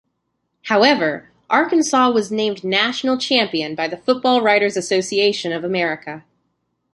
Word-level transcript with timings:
However, 0.63 1.29
Arkansas 1.47 2.09
was 2.09 2.31
named 2.31 2.63
national 2.63 3.19
champion 3.19 3.75
by 3.75 3.87
the 3.87 3.97
Football 3.97 4.41
Writers 4.41 4.75
Association 4.75 5.51
of 5.51 5.63
America. 5.63 6.25